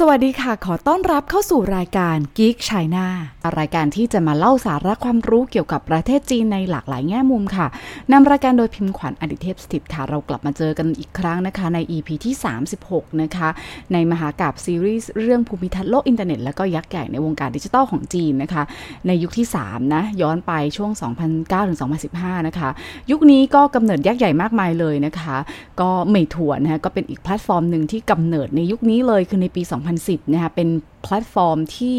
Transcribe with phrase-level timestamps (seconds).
[0.00, 3.06] สวัสดีค่ะ ขอต้อนรับเข้าสู่รายการ Geek China
[3.58, 7.66] รายการที่จะมาเล่าสาระความรู้เกี่ยวกับประเทศจีนในหลากหลายแง่มุมค่ะ
[8.12, 12.34] นำรายการโดยพิมพ์ขวัญอดิเทพสถิตค่ะ เรากลับมาเจอกันอีกครั้งนะคะ ใน EP ที่
[12.76, 13.48] 36 นะคะ
[13.92, 18.62] ในมหากาพย์ซีรีส์เรื่องภูมิทัศน์โลกอินเทอร์เน็ตและก็ยักษ์ใหญ่ในวงการดิจิทัลของจีนนะคะ
[19.06, 20.90] ในยุคที่ 3 นะ ย้อนไปช่วง
[21.30, 21.78] 2009ถึง
[22.12, 22.68] 2015 นะคะ
[23.10, 25.36] ยุคนี้ก็กำเนิดยักษ์ใหญ่มากมายเลยนะคะ
[25.80, 29.62] ก็เหม่ยถวนนะคะก็เป็นอีกแพลตฟอร์มหนึ่งที่กำเนิดในยุคนี้เลยคือในปี
[29.94, 30.68] 2010 นะคะ เป็น
[31.02, 31.98] แพลตฟอร์มที่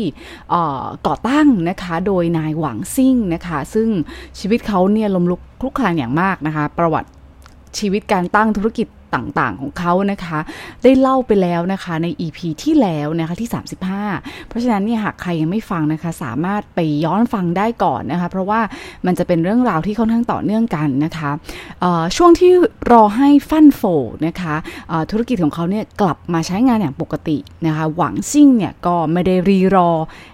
[1.07, 3.89] ก่อตั้งนะคะ โดยนายหวังซิ่งนะคะ ซึ่ง
[4.39, 7.09] ชีวิตเขาเนี่ยลมลุกคลุกคลานอย่างมากนะคะ ประวัติ
[7.79, 10.39] ชีวิตการตั้งธุรกิจต่างๆ ของเขานะคะ
[10.83, 13.96] ได้เล่าไปแล้วนะคะใน EP ที่แล้วนะคะที่35
[14.47, 18.59] เพราะฉะนั้นเนี่ยหากใครยังไม่ฟังนะคะ สามารถไปย้อนฟังได้ก่อนนะคะ เพราะว่า
[19.05, 21.31] มันจะเป็นเรื่องราวที่ค่อนข้างต่อเนื่องกันนะคะ
[22.15, 22.51] ช่วงที่
[22.91, 23.81] รอให้ฟันโฟ
[24.27, 24.55] นะคะ
[25.11, 29.89] ธุรกิจของเขาเนี่ยกลับมาใช้งานอย่างปกตินะคะ หวังซิ่งเนี่ยก็ไม่ได้รีรอ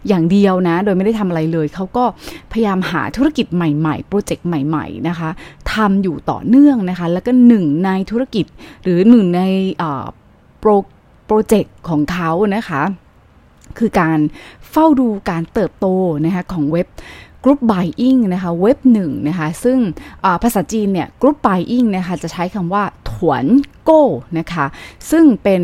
[0.08, 2.06] อย่างเดียวนะ โดยไม่ได้ทำอะไรเลย เขาก็
[2.52, 5.30] พยายามหาธุรกิจใหม่ๆ โปรเจกต์ใหม่ ๆ นะคะ
[5.74, 8.46] ทำอยู่ต่อเนื่องนะคะ แล้วก็หนึ่งในธุรกิจ
[8.84, 9.42] หรือหนึ่งใน
[10.60, 10.72] โปร
[11.28, 12.82] โปรเจกต์ของเขานะคะ
[13.80, 14.20] คือการ
[14.72, 15.88] เฝ้าดูการเติบโต
[16.26, 16.88] นะคะของเว็บ
[17.44, 19.78] กรุ๊ป buying นะคะเว็บหนึ่งนะคะซึ่ง
[20.44, 22.84] ภาษาจีนเนี่ยกรุ๊ป buying นะคะจะใช้คำว่า
[23.28, 23.44] 团
[23.86, 24.04] 购
[24.40, 24.66] นะคะ
[25.12, 25.62] ซึ่งเป็น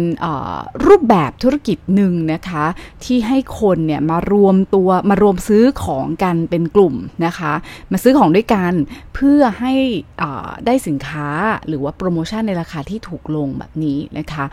[0.85, 2.65] รูปแบบธุรกิจหนึ่งนะคะ
[3.03, 7.53] ที่ให้คนเนี่ยมารวมตัวมารวมซื้อของกันเป็นกลุ่มนะคะ
[7.91, 8.73] มาซื้อของด้วยกัน
[9.15, 9.73] เพื่อให้
[10.65, 11.27] ได้สินค้า
[11.67, 14.45] หรือว่าโปรโมชั่นในราคาที่ถูกลงแบบนี้นะคะ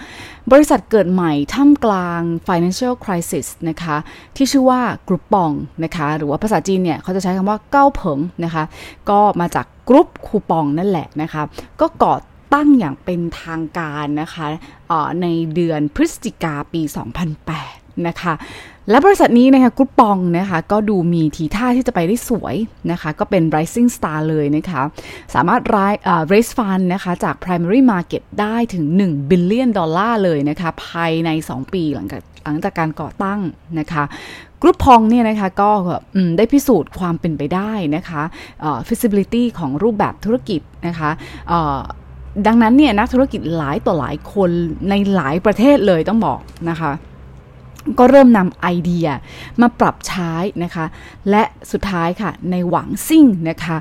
[0.53, 3.97] บริษัทเกิดใหม่ท่ามกลาง financial crisis นะคะ
[4.37, 5.53] ที่ชื่อว่า Groupon
[5.85, 8.65] นะคะหรือว่าภาษาจีนเนี่ยเขาจะใช้คำว่า高朋 นะคะ
[9.11, 11.43] ก็มาจาก group coupon นั่นแหละนะคะ
[11.81, 12.15] ก็ก่อ
[12.55, 14.47] ตั้งอย่างเป็นทางการนะคะ
[15.23, 16.83] ในเดือนพฤศจิกาปี
[17.45, 18.35] 2008 นะคะ
[18.91, 22.57] และบริษัทนี้นะคะ Groupon นะคะก็ดูมีทีท่าที่จะไปได้สวย
[22.91, 24.83] นะคะก็เป็น rising star เลยนะคะ
[25.35, 25.63] สามารถ
[26.33, 33.41] raise fund นะคะจาก primary market ได้ถึง 1 billion ดอลลาร์เลยนะคะภายใน 2 ปีหลังจากหลังจากการก่อตั้ง
[33.79, 34.05] นะคะ
[34.63, 35.71] Groupon เนี่ยนะคะก็
[36.37, 38.23] ได้พิสูจน์ความเป็นไปได้นะคะ
[38.87, 41.11] feasibility ของรูปแบบธุรกิจนะคะ
[42.47, 44.51] ดังนั้นเนี่ยนักธุรกิจหลายต่อหลายคน
[44.89, 46.93] ในหลายประเทศเลยต้องบอกนะคะ
[47.99, 49.07] ก็เริ่มนำไอเดีย
[49.61, 50.33] มาปรับใช้
[50.65, 50.87] นะคะ
[51.31, 51.43] และ
[51.73, 53.77] สุดท้ายค่ะในหวังซิ่งนะคะ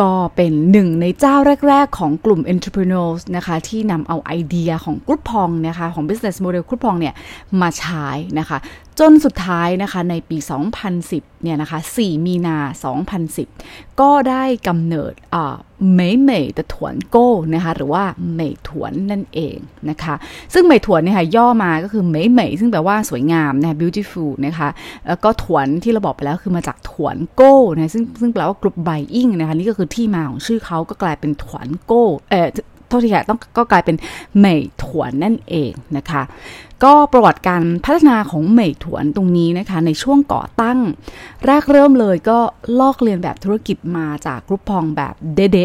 [0.00, 1.36] ก็เป็นหนึ่งในเจ้า
[1.68, 7.14] แรก ๆ ของกลุ่ม entrepreneurs นะคะที่นำเอาไอเดียของกรุ๊ปพองนะคะของ business model กรุ๊ปพองเนี่ย
[7.60, 8.06] มาใช้
[8.38, 8.58] นะคะ
[9.00, 10.38] จนสุดท้ายนะคะในปี
[10.90, 12.56] 2010 เนี่ยนะคะ 4 มีนา
[13.28, 15.12] 2010 ก็ได้กำเนิด
[15.94, 19.56] เมย์เมย์ตะถวนโก้นะคะหรือว่าเมย์ถวนนั่นเอง
[19.90, 20.14] นะคะ
[20.54, 24.68] ซึ่งเมย์ถวนเนี่ยค่ะย่อมาก็คือเมย์เมย์ซึ่งแปลว่าสวยงามนะ beautiful นะคะ
[25.08, 32.48] แล้วก็ถวนที่เราบอกไปแล้วคือมาจากถวนโก้นะซึ่งซึ่งแปลว่ากลุ่มไบอิงนะคะนี่ก็คือที่มาของชื่อเขาก็กลายเป็นถวนโก้เอ่อ
[32.90, 33.96] โทษทีค่ะต้องก็กลายเป็น
[34.38, 36.22] เหมยถวนนั่นเองนะคะ
[36.84, 40.78] ก็ประวัติการพัฒนาของเหมยถวนตรงนี้นะคะ ในช่วงก่อตั้ง
[41.46, 42.38] แรกเริ่มเลยก็
[42.80, 45.58] ลอกเรียนแบบธุรกิจมาจากกรุ๊ปพองแบบเดเด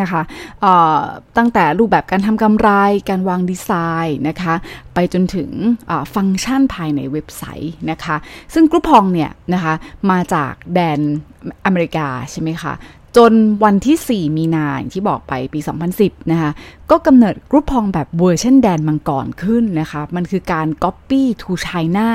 [0.00, 0.22] นะคะ
[1.36, 2.68] ตั้งแต่รูปแบบการทำกำไร
[3.08, 3.70] การวางดีไซ
[4.04, 4.54] น์นะคะ
[4.94, 5.50] ไปจนถึง
[6.14, 8.16] ฟังก์ชันภายในเว็บไซต์นะคะ
[8.54, 9.74] ซึ่งกรุ๊ปพองเนี่ยนะคะ
[10.10, 11.00] มาจากแดน
[11.64, 12.72] อเมริกาใช่ไหมคะ
[13.16, 13.32] จน
[13.64, 15.60] วันที่ 4 มีนาอย่างที่บอกไปปี
[15.96, 16.50] 2010 นะคะ
[16.90, 22.08] ก็กำเนิด Groupon แบบเวอร์ชันแดนมังกรขึ้นนะคะ มันคือการ Copy to China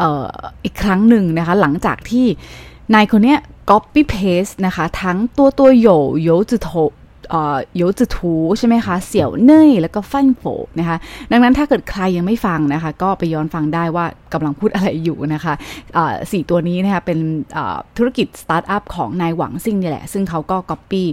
[0.00, 0.26] ออ
[0.64, 2.26] อีกครั้งหนึ่งนะคะ หลังจากที่
[2.94, 3.38] นายคนเนี้ย
[3.70, 5.88] copy paste นะคะ ทั้งตัวตัวโย
[6.22, 6.70] โยจุโท
[7.80, 10.42] ยจืทูใช่ไหมคะ เสี่ยวเน่ยแล้วก็ฟ่านโฝ่ว
[10.78, 10.96] นะคะ
[11.32, 15.54] ดังนั้นถ้าเกิดใครยังไม่ฟังนะคะ ก็ไปย้อนฟังได้ว่ากำลังพูดอะไรอยู่นะคะ
[16.32, 17.18] สี่ตัวนี้นะคะเป็น
[17.96, 21.06] ธุรกิจสตาร์ทอัพของนายหวังซิงนี่แหละ ซึ่งเขาก็ก๊อปปี้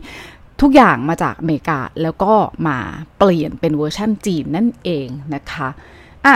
[0.62, 2.34] ทุกอย่างมาจากอเมริกาแล้วก็
[2.68, 2.78] มา
[3.18, 5.68] เปลี่ยนเป็นเวอร์ชั่นจีนนั่นเองนะคะ
[6.26, 6.36] อะ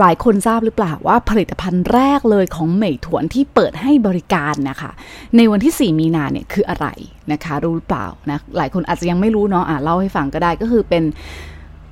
[0.00, 4.90] หลายคนทราบหรือเปล่าว่าผลิตภัณฑ์แรกเลยของเหมยถวนที่เปิดให้บริการนะคะ
[5.36, 6.86] ในวันที่ 4 มีนาเนี่ยคืออะไร
[7.32, 11.04] นะคะ รู้หรือเปล่านะหลายคนอาจจะยังไม่รู้เนาะอะเล่าให้ฟังก็ได้ก็คือเป็น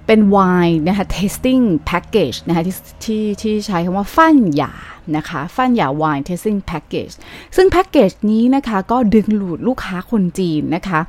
[0.07, 4.75] เป็นไวน์นะคะ tasting package นะคะที่ที่ที่ใช้คำว่าฟั่นหยา
[5.17, 7.15] นะคะฟั่นหยา wine tasting package
[7.57, 11.01] ซึ่งแพ็กเกจนี้นะคะก็ดึงหลูดลูกค้าคนจีนนะคะ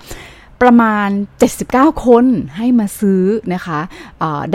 [0.62, 1.10] ประมาณ
[1.58, 2.26] 79 คน
[2.58, 3.24] ให้มาซื้อ
[3.54, 3.80] นะคะ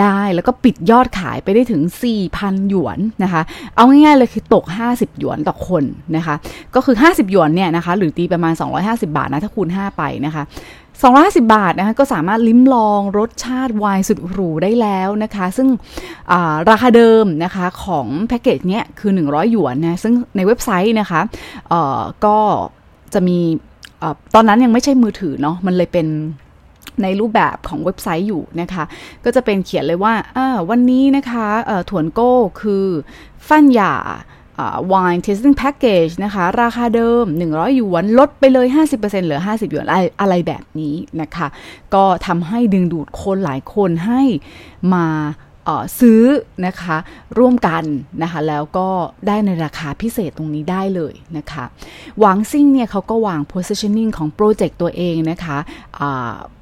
[0.00, 1.82] ได้แล้วก็ปิดยอดขายไปได้ถึง
[2.26, 3.43] 4,000 หยวนนะคะ
[3.76, 5.84] เอาง่ายๆเลยคือตก 50 หยวนต่อคน
[6.16, 6.34] นะคะ
[6.75, 8.54] ก็คือ 50 หยวนเนี่ยนะคะหรือตีประมาณ
[8.84, 10.44] 250 บาทนะถ้าคูณ 5 ไปนะคะ
[11.02, 15.69] 250 บาทนะคะก็สามารถลิ้มลองรสชาติไวน์สุดหรูได้แล้วนะคะ ซึ่ง
[16.70, 21.20] ราคาเดิมนะคะของแพ็กเกจเนี้ยคือ 100 หยวนนะซึ่งในเว็บไซต์นะคะ
[22.25, 22.38] ก็
[23.14, 23.38] จะมี
[24.34, 26.06] ตอนนั้นยังไม่ใช่มือถือเนาะมันเลยเป็น
[27.02, 28.84] ในรูปแบบของเว็บไซต์อยู่นะคะ
[29.25, 30.14] ก็จะเป็นเขียนเลยว่า
[30.70, 31.46] วันนี้นะคะ
[31.90, 32.87] ถวนโก้คือ
[33.49, 33.94] ฟันหยา
[34.93, 41.46] wine tasting package นะคะ ราคาเดิม 100 หยวน ลดไปเลย 50%เหลือ 50 หยวนอะไรอะไรแบบนี้นะคะ
[41.94, 44.22] ก็ทำให้ดึงดูดคนหลายคนให้
[44.94, 45.06] มา
[46.00, 46.23] ซื้อ
[46.67, 46.97] นะคะ
[47.38, 47.85] ร่วมกัน
[48.23, 48.88] นะคะแล้วก็
[49.26, 51.64] ได้ในราคาพิเศษตรงนี้ได้เลยนะคะ
[52.19, 55.59] หวังซิ่งเนี่ยเขาก็วาง positioning ของโปรเจกต์ตัวเองนะคะ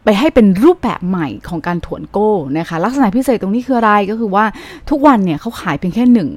[0.05, 4.45] ไปให้เป็นรูปแบบใหม่ของการถวนโก้นะคะลักษณะพิเศษตรงนี้คืออะไรก็คือว่า
[4.91, 6.29] ทุกวันเนี่ยเขาขายเพียงแค่หนึ่ง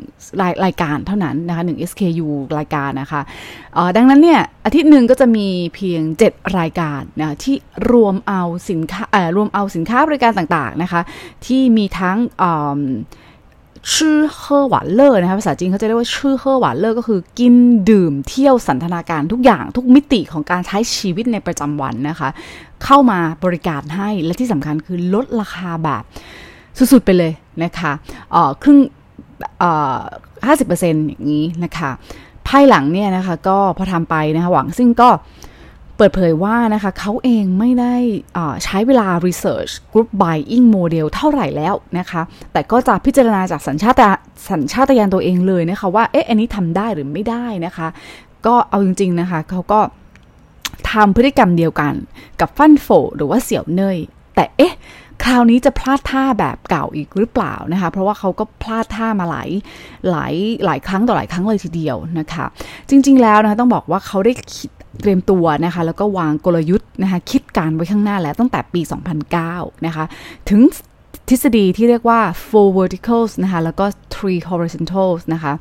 [0.41, 3.21] รายรายการเท่านั้นนะคะหนึ่ง SKU รายการนะคะ
[3.97, 7.55] ดังนั้นเนี่ยอาทิตย์หนึ่งก็จะมีเพียง 7 รายการนะที่
[7.91, 9.03] รวมเอาสินค้า
[9.35, 11.01] รวมเอาสินค้าบริการต่างๆนะคะ
[11.45, 12.17] ที่มีทั้ง
[13.95, 17.53] 吃喝玩乐 นะคะภาษาจีนเขาจะเรียกว่า吃喝玩乐 ก็คือกิน
[17.89, 22.29] ดื่มเที่ยวสันทนาการทุกอย่างทุกมิติของการใช้ชีวิตในประจำวันนะคะ
[22.83, 26.03] เข้ามาบริการให้และที่สำคัญคือลดราคาแบบ
[26.77, 27.31] สุดๆไปเลย
[27.63, 27.91] นะคะ
[28.31, 28.79] เอ่อครึ่ง
[29.59, 29.99] เอ่อ
[30.47, 31.89] ห้าสิบเปอร์เซ็นต์อย่างนี้นะคะ
[32.47, 35.09] ภายหลังเนี่ยนะคะก็พอทำไปนะคะหวังซิ่งก็
[35.97, 37.95] เปิดเผยว่านะคะเขาเองไม่ได้
[38.63, 42.21] ใช้เวลา research group buying model เท่าไหร่แล้วนะคะ
[42.53, 44.01] แต่ก็จะพิจารณาจากสัญชาต
[44.49, 47.87] สัญชาตญาณตัวเองเลยนะคะว่าเอ๊ะอันนี้ทำได้หรือไม่ได้นะคะ
[48.45, 49.79] ก็เอาจริง ๆ นะคะเขาก็
[50.91, 51.93] ทำพฤติกรรมเดียวกัน
[52.39, 53.97] กับฟันโฟหรือว่าเสี่ยวเนย
[54.35, 54.73] แต่เอ๊ะ
[55.23, 59.49] คราวนี้จะพลาดท่าแบบเก่าอีกหรือเปล่านะคะ เพราะว่าเขาก็พลาดท่ามาหลาย
[60.09, 60.33] หลาย
[60.65, 62.45] หลายครั้งต่อหลายครั้งเลยทีเดียวนะคะ
[62.89, 68.81] จริง ๆ แล้วนะคะต้องบอกว่าเขาได้คิด เตรียมตัวนะคะ แล้วก็วางกลยุทธ์นะคะ คิดการไว้ข้างหน้าแล้วตั้งแต่ปี
[69.33, 70.05] 2009 นะคะ
[70.49, 70.61] ถึง
[71.29, 75.53] ทฤษฎีที่เรียกว่า four verticals นะคะ แล้วก็ three horizontals นะคะ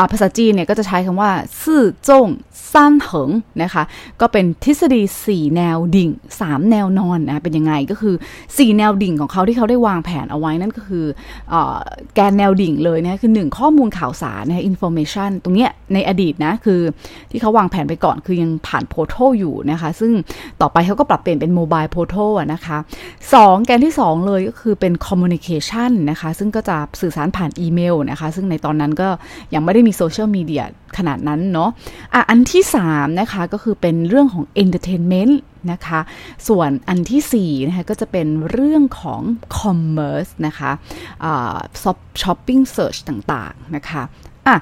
[0.00, 1.30] ะภาษาจีนเนี่ยก็จะใช้คำว่า
[1.62, 2.28] ซื่อจง
[2.72, 3.30] สั้นเหิง
[3.62, 3.82] นะคะ
[4.20, 8.14] ก็เป็นทฤษฎี 4 แนวดิ่ง 3 แนวนอนนะเป็นยังไงก็คือ
[8.44, 11.04] 4 แนวดิ่งของเขาที่เขาได้วางแผนเอาไว้นั่นก็คือ
[11.52, 11.54] อ
[12.14, 16.80] แกนแนวดิ่งเลยนะคือ 1 ข้อมูลข่าวสารนะ information ตรงเนี้ยในอดีตนะคือ
[17.30, 20.12] ที่เขาวางแผนไปก่อนคือยังผ่านโพโทอยู่นะคะ ซึ่ง
[20.60, 22.16] ต่อไปเขาก็ปรับเปลี่ยนเป็นโมบายโพโท
[22.52, 22.76] นะคะ
[23.22, 29.08] 2 แกนที่ 2 เลยก็คือเป็น communication นะคะ ซึ่งก็จะสื่อสารผ่านอีเมลนะคะ ซึ่งในตอนนั้นก็
[29.54, 30.64] ยังไม่ได้มีโซเชียลมีเดีย
[30.98, 31.70] ขนาดนั้นเนาะ
[32.14, 35.34] อะอันที่3นะคะก็คือเป็นเรื่องของ entertainment
[35.72, 36.00] นะคะ
[36.48, 39.22] ส่วนอันที่4นะคะก็จะเป็นเรื่องของ
[39.58, 40.70] commerce นะคะ
[41.24, 41.56] อ่า
[42.22, 44.02] shopping search ตต่างๆนะคะ
[44.48, 44.56] อะ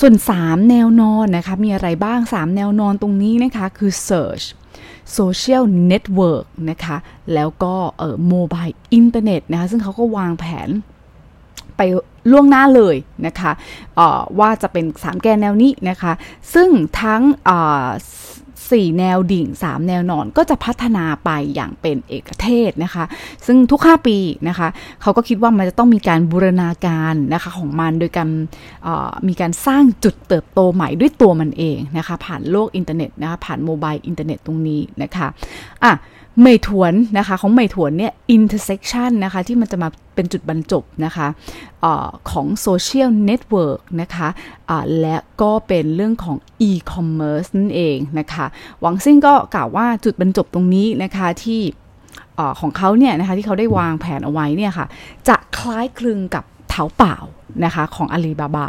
[0.00, 4.44] ส่วน 3 แนวนอนนะคะ มีอะไรบ้าง 3 แนวนอนตรงนี้นะคะ คือ search
[5.12, 6.96] social network นะคะ
[7.34, 10.68] แล้วก็เอ่อ mobile internet นะคะ ซึ่งเขาก็วางแผน
[11.76, 11.80] ไป
[12.30, 12.96] ล่วงหน้าเลย
[13.26, 13.52] นะคะ
[14.38, 16.12] ว่าจะเป็น 3 แกนแนวนี้นะคะ
[16.54, 16.68] ซึ่ง
[17.00, 17.22] ทั้ง
[18.70, 23.04] สี่แนวดิ่ง 3 แนวนอนก็จะพัฒนาไปอย่างเป็นเอกเทศนะคะ
[23.46, 24.68] ซึ่งทุก 5 ปีนะคะ
[25.02, 28.28] เขาก็คิดว่ามันจะต้องมีการบูรณาการนะคะของมันโดยการ
[29.28, 35.26] มีการสร้างจุดเติบโตใหม่ด้วยตัวมันเองนะคะผ่านโลกอินเทอร์เน็ตนะคะผ่าน mobile internet ตรงนี้นะคะ
[35.84, 35.92] อะ
[36.42, 41.26] เหม่ยถวนนะคะของเหม่ยถวนเนี่ย intersection นะคะที่มันจะมาเป็นจุดบรรจบนะคะ
[41.84, 41.86] อ
[42.30, 46.36] ของ social network นะคะะและก็เป็นเรื่องของ
[46.68, 48.46] e-commerce นั่นเองนะคะ
[48.80, 51.60] หวังซิ่งก็กล่าวว่าจุดบรรจบตรงนี้นะคะที่
[52.60, 54.86] ของเขาเนี่ยนะคะที่เขาได้วางแผนเอาไว้เนี่ยค่ะ
[55.28, 57.16] จะคล้ายคลึงกับ เถาเปล่า
[57.64, 58.68] นะคะของอาลีบาบา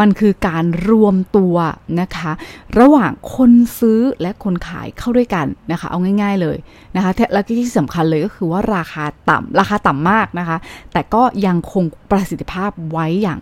[0.00, 1.56] มันคือการรวมตัว
[2.00, 2.32] นะคะ
[2.78, 6.56] ระหว่างคนซื้อและคนขายเข้าด้วยกันนะคะ เอาง่าย ๆเลย
[6.96, 10.56] นะคะและที่สำคัญเลยก็คือว่าราคาต่ำราคาต่ำมากนะคะ
[10.92, 13.38] แต่ก็ยังคงประสิทธิภาพไว้อย่าง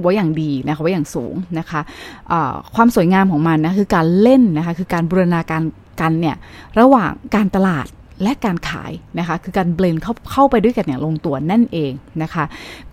[0.00, 1.80] ไว้อย่างดีนะคะไว้อย่างสูงนะคะ
[2.74, 5.62] ความสวยงามของมันนะคือการ blend นะคะคือการบูรณาการ
[6.00, 6.36] กันเนี่ย
[6.78, 7.86] ระหว่างการตลาด
[8.22, 11.92] และการขายนะคะคือการ blend เข้าเข้าไปด้วยกันอย่างลงตัวนั่นเอง
[12.22, 12.44] นะคะ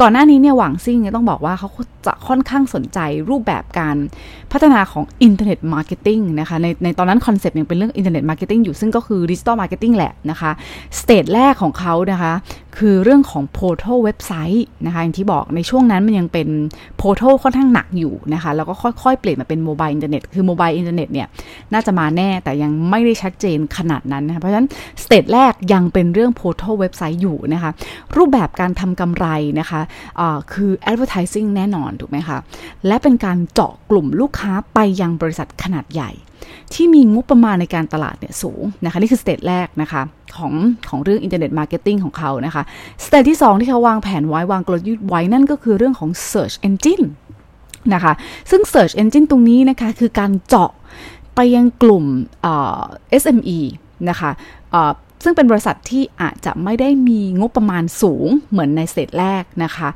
[0.02, 1.70] ก่อนหน้านี้เนี่ยหวังซิ่งต้องบอกว่าเขา
[2.06, 3.00] จะค่อนข้างสนใจ
[3.30, 3.98] รูปแบบการ
[4.52, 10.52] พัฒนาของ internet marketing นะคะในในตอนนั้น concept ยังเป็นเรื่อง internet marketing อยู่ซึ่งก็คือ digital marketing แหละนะคะ
[11.00, 12.34] stage แรกของเขานะคะ
[12.82, 16.48] คือเรื่องของ portal website นะคะอย่างที่บอกในช่วงนั้นมันยังเป็น
[16.98, 21.28] portal ค่อนข้างหนักอยู่นะคะแล้วก็ค่อยๆ เปลี่ยนมาเป็น mobile internet คือ mobile internet เนี่ย
[21.74, 24.68] น่าจะมาแน่แต่ยังไม่ได้ชัดเจนขนาดนั้นนะคะเพราะฉะนั้น
[25.04, 27.72] stage แรกยังเป็นเรื่อง portal website อยู่นะคะ
[28.16, 29.28] รูปแบบการทำกำไร
[29.60, 32.38] นะคะะคือ advertising แน่นอนถูกไหมคะ
[32.88, 36.12] และเป็นการเจาะกลุ่มลูกค้าไปยังบริษัทขนาดใหญ่
[36.74, 40.02] ที่มีงบประมาณในการตลาดเนี่ยสูงนะคะนี่คือ stage แรกนะคะ
[40.38, 40.54] ของ
[40.90, 42.64] ของเรื่อง internet marketing ของเขานะคะ
[43.06, 47.06] stage ที่ 2 ที่เขาวางแผนไว้วางกลยุทธ์ไว้นั่นก็คือเรื่องของ Search Engine
[47.94, 48.14] นะคะ
[48.50, 50.72] ซึ่ง Search Engine ตรงนี้นะคะคือการเจาะ
[51.36, 52.06] ไปยังกลุ่ม
[53.22, 53.60] SME
[54.10, 54.32] นะคะ
[55.24, 59.90] ซึ่งเป็นบริษัทที่อาจจะไม่ได้มีงบประมาณสูงเหมือนใน stage แรกนะคะ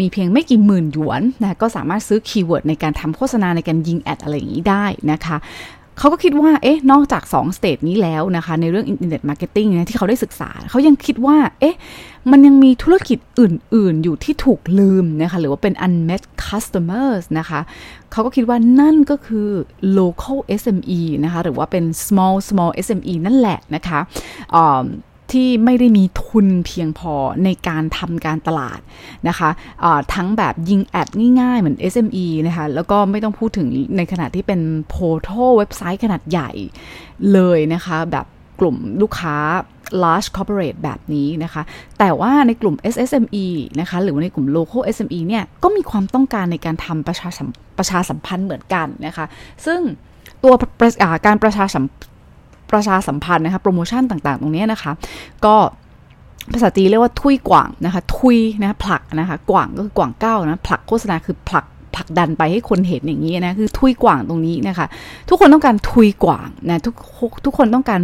[0.00, 5.36] มีเพียงไม่กี่หมื่นหยวนนะก็สามารถซื้อ keyword ในการทำโฆษณาในการยิง ad อะไรอย่างนี้ได้นะคะ
[5.98, 11.76] เขาก็คิดว่า เอ๊ะ นอกจาก2 stage นี้แล้วนะคะ ในเรื่อง internet marketing นะที่เขาได้ศึกษา เขายังคิดว่า เอ๊ะ
[12.30, 17.60] มันยังมีธุรกิจอื่น ๆ อยู่ที่ถูกลืมนะคะ หรือว่าเป็น unmet customers นะคะ
[18.12, 19.48] เขาก็คิดว่านั่นก็คือ
[19.98, 24.00] local SME นะคะ หรือว่าเป็น small small SME นั่นแหละนะคะ
[25.32, 28.80] ที่ไม่ได้มีทุนเพียงพอในการทำการตลาด
[29.28, 31.08] นะคะะทั้งแบบยิงแอด
[31.40, 36.50] ง่ายๆ เหมือน SME นะคะแล้วก็ไม่ต้องพูดถึงในขณะที่เป็นโพโทเว็บไซต์ขนาดใหญ่
[37.32, 38.26] เลยนะคะแบบ
[38.60, 39.36] กลุ่มลูกค้า
[40.02, 41.62] large corporate แบบนี้นะคะ
[41.98, 43.46] แต่ว่าในกลุ่ม SSME
[43.80, 47.48] นะคะ หรือในกลุ่ม local SME เนี่ย ก็มีความต้องการในการทำประชาสัม
[47.78, 49.26] ประชาสัมพันธ์เหมือนกันนะคะ
[49.66, 49.80] ซึ่ง
[50.44, 50.54] ตัว
[51.26, 51.84] การประชาสัม
[52.72, 54.92] ประชาสัมพันธ์นะคะโปรโมชั่นต่างๆ ตรงนี้นะคะ
[55.44, 55.54] ก็
[56.52, 61.64] ภาษาจีนเรียกว่าทุยกว่างนะคะ ทุยนะผลักนะคะ กว่างก็คือกว่างเก้านะผลักโฆษณาคือผลัก
[61.96, 64.86] ผลักดันไปให้คนเห็นอย่างนี้นะคือทุยกว่างตรงนี้นะคะ
[65.28, 66.94] ทุกคนต้องการทุยกว่างนะทุก
[67.44, 68.00] ทุกคนต้องการ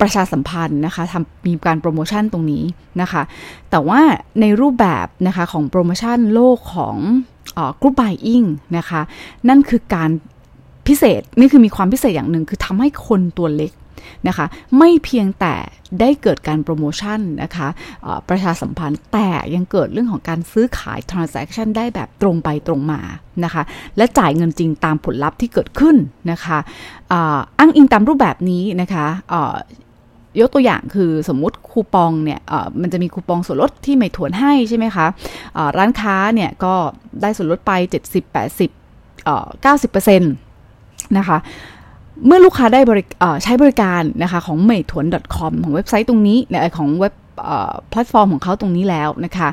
[0.00, 2.64] ประชาสัมพันธ์นะคะทำมีการโปรโมชั่นตรงนี้
[3.00, 3.22] นะคะ
[3.70, 4.00] แต่ว่า
[4.40, 6.96] ในรูปแบบนะคะของโปรโมชั่นโลกของ
[7.80, 8.42] group buying
[8.78, 9.00] นะคะ
[9.48, 10.10] นั่นคือการ
[10.86, 13.72] พิเศษ นี่คือมีความพิเศษอย่างหนึ่งคือทำให้คนตัวเล็ก
[14.28, 14.46] นะคะ
[14.78, 15.54] ไม่เพียงแต่
[16.00, 17.68] ได้เกิดการโปรโมชั่นนะคะ
[18.28, 23.00] ประชาสัมพันธ์แต่ยังเกิดเรื่องของการซื้อขาย transaction ได้แบบตรงไปตรงมา
[23.44, 23.62] นะคะ
[23.96, 25.96] และจ่ายเงินจริงตามผลลัพธ์ที่เกิดขึ้น
[26.30, 26.58] นะคะ
[27.58, 29.06] อ้างอิงตามรูปแบบนี้นะคะ
[30.40, 32.40] ยกตัวอย่างคือสมมุติคูปองเนี่ย
[32.80, 36.74] มันจะมีคูปองส่วนลดที่ไม่ถวนให้ใช่ไหมคะะร้านค้าเนี่ยก็
[37.22, 37.72] ได้ส่วนลดไป
[38.02, 38.70] 70 80
[39.64, 41.38] 90%นะคะ
[42.26, 43.04] เมื่อลูกค้าได้บริ
[43.42, 45.04] ใช้บริการนะคะของเมทวน
[45.36, 46.38] .com ของเว็บไซต์ตรงนี้
[46.76, 47.14] ของเว็บ
[47.90, 49.48] แพลตฟอร์มของเขาตรงนี้แล้วนะคะ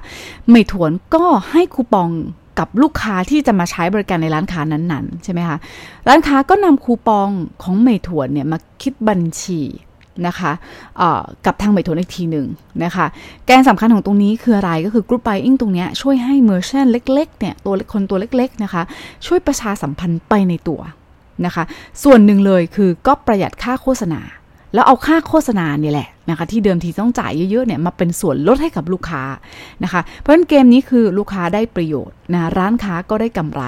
[0.52, 2.10] เมทวนก็ให้คูปอง
[2.60, 5.58] กับลูกค้าที่จะมาใช้บริการในร้านค้านั้นๆ ใช่ไหมคะ
[6.08, 7.30] ร้านค้าก็นำคูปอง
[7.64, 9.62] ของเมทวนเนี่ยมาคิดบัญชี
[10.28, 10.52] นะคะ
[11.46, 12.48] กับทางเมทวนอีกทีหนึ่ง
[12.84, 13.06] นะคะ
[13.46, 18.82] แกนสำคัญของตรงนี้คืออะไรก็คือ group buying ตรงนี้ช่วยให้ merchant เล็กๆเนี่ยตัวคนตัวเล็กๆนะคะ
[19.26, 20.82] ช่วยประชาสัมพันธ์ไปในตัว
[21.46, 21.64] นะคะ
[22.04, 24.22] ส่วนหนึ่งเลยคือก็ประหยัดค่าโฆษณา
[24.74, 29.24] แล้วเอาค่าโฆษณาเนี่ยแหละนะคะที่เดิมทีต้องจ่ายเยอะๆเนี่ยมาเป็นส่วนลดให้กับลูกค้า
[29.84, 33.62] นะคะ เพราะฉะนั้นเกมนี้คือลูกค้าได้ประโยชน์นะร้านค้าก็ได้กำไร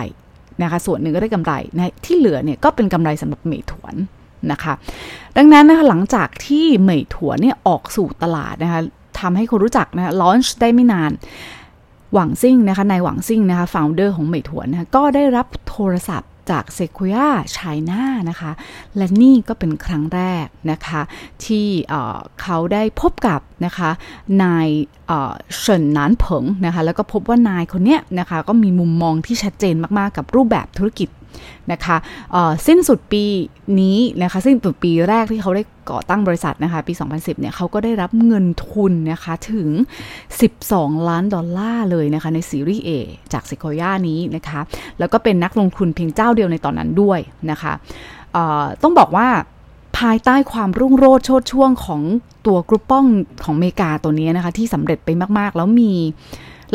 [0.61, 3.95] นะคะส่วนหนึ่งก็ได้กำไรนะที่เหลือเนี่ยก็เป็นกำไรสำหรับเมถวน
[4.51, 4.73] นะคะ
[5.37, 8.81] ดังนั้นนะคะหลังจากที่เมถวนเนี่ยออกสู่ตลาดนะคะ
[9.19, 11.11] ทำให้คนรู้จักนะลอนช์ได้ไม่นาน
[12.13, 17.57] หวังซิ่งนะคะนายหวังซิ่งนะคะฟาวเดอร์ของเมถวนนะคะก็ได้รับโทรศัพท์ จากเซคุย่าไช
[17.89, 18.51] น่านะคะ
[18.97, 21.01] และนี่ก็เป็นครั้งแรกนะคะ
[21.45, 21.67] ที่
[22.41, 23.89] เขาได้พบกับนะคะ
[24.43, 24.67] นาย
[25.59, 31.09] เฉินนานเผิงนะคะ แล้วก็พบว่านายคนเนี้ยนะคะ ก็มีมุมมองที่ชัดเจนมากๆกับรูปแบบธุรกิจ
[31.71, 31.97] นะคะ
[32.67, 33.23] สิ้นสุดปี
[33.79, 39.69] นี้นะคะสิ้นสุดปีแรกที่เขาได้ก่อตั้งบริษัทนะคะ ปี 2010 เนี่ยเขาก็ได้รับเงินทุนนะคะถึง
[40.39, 42.89] 12 ล้านดอลลาร์เลยนะคะ ในซีรีส์ A
[43.33, 44.61] จากเซโคย่านี้นะคะ
[44.99, 47.19] แล้วก็เป็นนักลงทุนเพียงเจ้าเดียวในตอนนั้นด้วย
[47.51, 47.73] นะคะ
[48.83, 49.27] ต้องบอกว่า
[49.97, 52.01] ภายใต้ความรุ่งโรจน์โชดช่วงของ
[52.47, 53.05] ตัวกรุ๊ปป้อง
[53.45, 55.91] ของเมกาตัวนี้นะคะ ที่สำเร็จไปมาก ๆ แล้วมี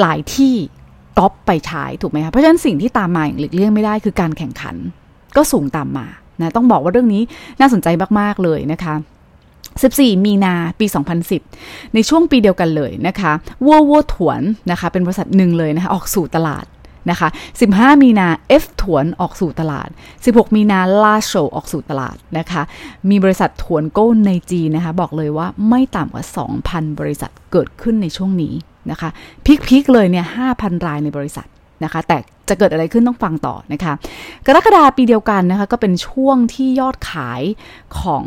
[0.01, 0.55] หลายที่
[1.19, 4.77] ก๊อปไปใช้ถูกไหมคะเพราะฉะนั้นสิ่งที่ตามมาอย่างหลีกเลี่ยงไม่ได้คือการแข่งขัน
[5.37, 6.07] ก็สูงตามมา
[6.41, 7.23] นะต้องบอกว่าเรื่องนี้
[7.61, 7.89] น่าสนใจ
[8.21, 8.95] มาก ๆ เลยนะคะ
[9.61, 10.87] 14 มีนาปี
[11.41, 13.33] 2010 ในช่วงปีเดียวกันเลยนะคะ
[13.67, 16.65] วัววัวถวนนะคะเป็นบริษัทหนึ่งเลยนะคะออกสู่ตลาด
[17.11, 17.29] นะคะ
[17.67, 18.29] 15 มีนา
[18.63, 19.89] F ถวนออกสู่ตลาด
[20.23, 22.63] 16 มีนาลาโชออกสู่ตลาดนะคะ
[23.11, 26.25] มีบริษัทถวนโก้ในจีนนะคะ บอกเลยว่าไม่ต่ำกว่า
[26.63, 28.55] 2,000 บริษัทเกิดขึ้นในช่วงนี้
[28.91, 29.09] นะคะ
[29.69, 30.27] พิกๆเลยเนี่ย
[30.57, 31.47] 5,000รายในบริษัท
[31.85, 32.17] นะคะแต่
[32.49, 33.93] จะเกิดอะไรขึ้นต้องฟังต่อนะคะ
[34.47, 37.43] กรกฎาปีเดียวกันนะคะก็เป็นช่วงที่ยอดขาย
[38.01, 38.25] ของ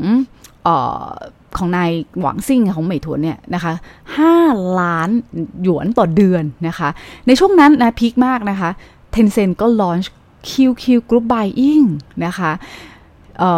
[0.67, 0.69] อ
[1.03, 1.09] อ
[1.57, 3.73] ของนายหวังซิ่งของเหมยถวนเนี่ยนะคะ
[4.25, 5.09] 5ล้าน
[5.63, 6.89] หยวนต่อเดือนนะคะ
[7.27, 8.69] ในช่วงนั้นนะพีคมากนะคะ
[9.11, 10.11] เทนเซ็นก็ launch
[10.49, 11.87] QQ Group Buying
[12.25, 12.51] นะคะ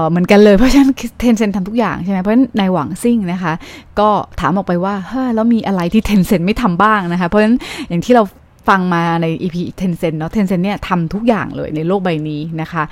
[0.10, 3.54] เหมือนกันเลยเพราะฉะนั้นเทนเซ็นทำทุกอย่างใช่ไหมเพราะฉะนั้นนหวังซิ่งนะคะ
[4.00, 4.10] ก็
[4.40, 7.58] ถามออกไปว่าเฮ้ยแล้วมีอะไรที่เทนเซ็นไม่ทำบ้างนะคะ เพราะฉะนั้น
[7.90, 8.24] อย่างที่เรา
[8.70, 12.84] ฟังมาใน EP เทนเซ็นเนาะเทนเซ็นเนี่ยทำทุกอย่างเลยในโลกใบนี้นะคะ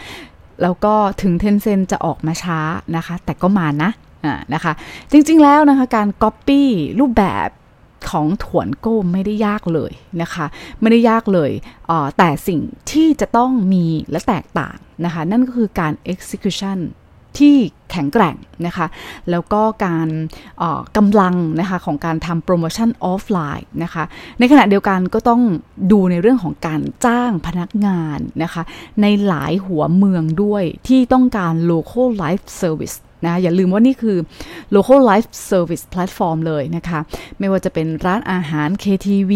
[0.63, 2.59] แล้วก็ถึงเทนเซ็นจะออกมาช้า
[2.95, 4.73] นะคะ แต่ก็มานะนะคะ
[5.11, 6.69] จริงๆแล้วนะคะการก๊อปปี้
[6.99, 7.47] รูปแบบ
[8.09, 9.91] ของถวนโก้ไม่ได้ยากเลย
[10.21, 10.45] นะคะ
[10.81, 11.51] ไม่ได้ยากเลย
[12.17, 16.79] แต่สิ่งที่จะต้องมีและแตกต่างนะคะ นั่นก็คือการ execution
[17.39, 17.55] ที่
[17.91, 18.87] แข็งแกร่งนะคะ
[19.29, 20.07] แล้วก็การ
[20.97, 24.03] กำลังนะคะของการทำโปรโมชั่นออฟไลน์นะคะ
[24.39, 25.41] ในขณะเดียวกันก็ต้อง
[25.91, 28.63] ดูในเรื่องของการจ้างพนักงานนะคะ
[29.01, 34.17] ในหลายหัวเมืองด้วยที่ต้องการ local life service นะอย่าลืมว่านี่คือ
[34.75, 36.99] local life service platform เลยนะคะ
[37.39, 39.31] ไม่ว่าจะเป็นร้านอาหาร KTV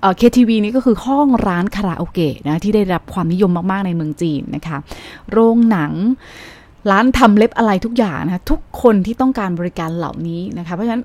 [0.00, 4.78] เอ่อ KTV นี่ก็คือห้องร้านคาราโอเกะนะที่ได้รับความนิยมมาก ๆ ในเมืองจีนนะคะ
[5.30, 5.92] โรงหนัง
[6.90, 11.02] ร้านทำเล็บอะไรทุกอย่างนะคะทุกคนที่ต้องการบริการเหล่านี้นะคะ เพราะฉะนั้น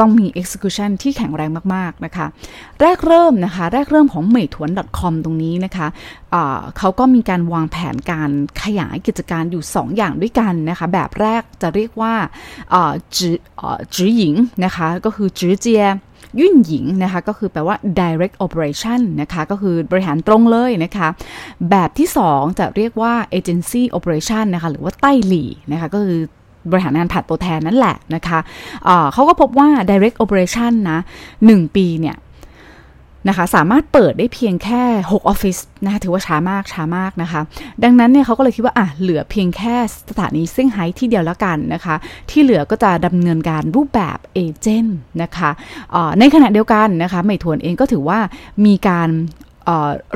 [0.00, 2.26] ต้องมี execution ที่แข็งแรงมากๆนะคะ
[2.80, 8.30] แรกเริ่มนะคะ แรกเริ่มของเหมยถวน .com ตรงนี้นะคะะเขาก็มีการวางแผนการ
[8.62, 12.14] ขยายกิจการอยู่ 2 อย่างด้วยกันนะคะ แบบแรกจะเรียกว่า
[13.16, 13.28] จื
[13.94, 15.84] จือหญิงนะคะ ก็คือจือเจีย
[16.38, 21.08] ยุ่นหญิงนะคะ ก็คือแปลว่า direct operation นะคะ ก็คือบริหารตรงเลยนะคะ
[21.70, 26.20] แบบที่ 2 จะเรียกว่า agency operation นะคะ หรือว่าใต้หลี่นะคะ ก็คือ
[26.70, 31.00] บริหารงานผ่านตัวแทนนั่นแหละนะคะะเขาก็พบว่า direct operation นะ
[31.38, 32.16] 1 ปีเนี่ย
[33.28, 37.40] นะคะสามารถเปิดได้เพียงแค่ 6 ออฟฟิศนะคะถือว่าช้ามากช้ามากนะคะ
[37.84, 39.74] ดังนั้นเนี่ยเขาก็เลยคิดว่าอะเหลือเพียงแค่
[40.10, 41.94] สถานีเซี่ยงไฮ้ที่เดียวแล้วกันนะคะ
[42.30, 45.50] ที่เหลือก็จะดำเนินการรูปแบบเอเจนต์นะคะ
[46.18, 48.18] ในขณะเดียวกันนะคะไม่ถวนเองก็ถือว่า
[48.66, 49.08] มีการ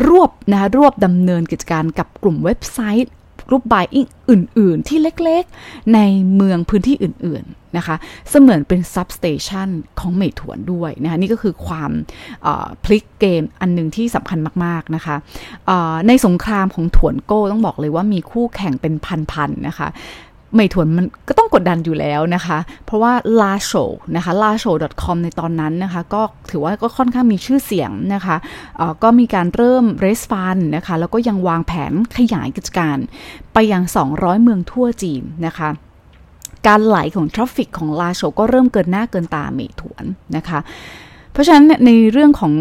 [0.09, 3.11] รวบนะคะรวบดำเนินกิจการกับกลุ่มเว็บไซต์
[3.51, 5.99] รูปบายอิงอื่น ๆ ที่เล็กๆ ใน
[6.35, 7.97] เมืองพื้นที่อื่น ๆ นะคะ
[8.31, 9.69] เสมือนเป็นซับสเตชัน
[10.01, 11.91] ของเมถวนด้วยนะคะนี่ก็คือความ
[12.85, 15.17] พลิกเกมอันหนึ่งที่สำคัญมาก ๆ นะคะ
[16.09, 18.95] ในสงครามของถวนโก้ต้องบอกเลยว่ามีคู่แข่งเป็น
[19.33, 19.89] พัน ๆ นะคะ
[20.55, 23.85] ไม่ถวนมันก็ต้องกดดันอยู่แล้วนะคะ เพราะว่า l a s h o
[24.17, 28.37] นะคะ l a s h o com ในตอนนั้นนะคะ ก็ถือว่าก็ค่อนข้างมีชื่อเสียงนะคะ
[29.03, 32.97] ก็มีการเริ่ม raise fund นะคะ แล้วก็ยังวางแผนขยายกิจการ
[33.53, 35.71] ไปยัง 200 เมืองทั่วจีนนะคะ
[36.67, 40.05] การไหลของ traffic ของลาโชก็เริ่มเกินหน้าเกินตาเมถวน
[40.37, 40.59] นะคะ
[41.35, 42.53] เพราะฉะนั้นในเรื่องของ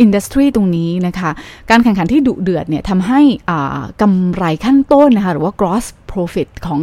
[0.00, 1.30] industry ตรงนี้นะคะ
[1.70, 3.20] การแข่งขันที่ดุเดือดเนี่ยทำให้
[4.02, 6.80] กำไรขั้นต้นนะคะหรือว่า gross profit ของ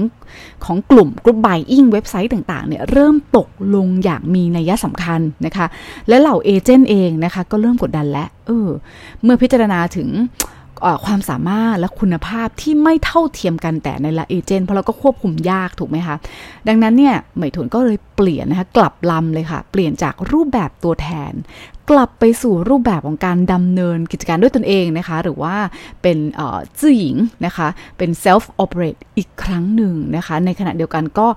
[0.66, 5.66] ของกลุ่มกลุ่ม buying เว็บไซต์ต่างๆเนี่ยเริ่มตกลงอย่างมีนัยสำคัญนะคะ
[6.08, 8.70] และเหล่า agent เองนะคะ ก็เริ่มกดดันและเออ
[9.24, 10.10] เมื่อพิจารณาถึง
[11.06, 16.16] ความสามารถและคุณภาพที่ไม่เท่าเทียมกันแต่ในละเอเจนต์เพราะเราก็ควบคุมยากถูกไหมคะ
[16.68, 21.34] ดังนั้นเนี่ยเหมยถนก็เลยเปลี่ยนนะคะกลับลำเลยค่ะ เปลี่ยนจากรูปแบบตัวแทน
[21.92, 25.56] กลับไปสู่รูปแบบของการดำเนินกิจการด้วยตนเองนะคะ หรือว่า
[26.02, 26.18] เป็น
[26.80, 31.28] จื่อหญิงนะคะ เป็น self operate อีกครั้งหนึ่งนะคะ ในขณะเดียวกันก็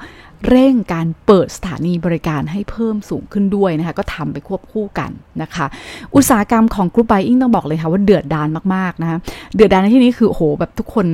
[0.48, 5.10] เร่งการเปิดสถานีบริการให้เพิ่มสูงขึ้นด้วยนะคะ ก็ทำไปควบคู่กัน
[5.42, 5.66] นะคะ
[6.14, 9.18] อุตสาหกรรมของกรุ๊ปไบอิงต้องบอกเลยค่ะว่าเดือดดานมากๆนะคะ
[9.54, 11.06] เดือดดานในที่นี้คือโอ้โหแบบทุกคน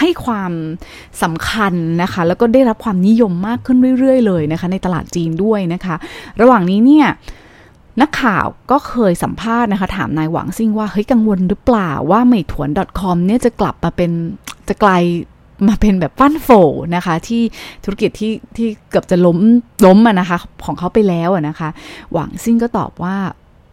[0.00, 0.52] ให้ความ
[1.22, 5.96] สำคัญนะคะ แล้วก็ได้รับความนิยมมากขึ้นเรื่อย ๆ เลยนะคะ ในตลาดจีนด้วยนะคะ
[6.40, 7.06] ระหว่างนี้เนี่ย
[8.00, 12.68] นักข่าวก็เคยสัมภาษณ์นะคะ ถามนายหวังซิ่งว่าเฮ้ยกังวลหรือเปล่าว่าไม่ถวน
[13.00, 14.10] .com เนี่ยจะกลับมาเป็น
[14.68, 14.92] จะไกล
[15.68, 16.48] มาเป็นแบบฟันโฟ
[16.96, 17.42] นะคะ ที่
[17.84, 19.38] ธุรกิจที่ที่เกือบจะล้ม
[19.86, 21.68] ล้มอะนะคะ ของเขาไปแล้วนะคะ
[22.12, 23.16] หวังซิ่งก็ตอบว่า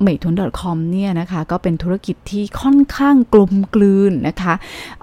[0.02, 4.54] เมทุน .com เนี่ยนะคะก็เป็นธุรกิจที่ค่อนข้างกลมกลืนนะคะ